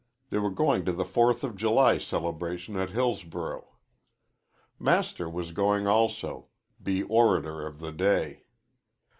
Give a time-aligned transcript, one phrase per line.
[0.31, 3.67] They were going to the Fourth of July celebration at Hillsborough.
[4.79, 6.47] Master was going also,
[6.81, 8.45] be orator of the day.